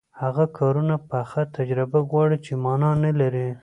[0.21, 3.47] هغه کارونه پخه تجربه غواړي چې ما نلري.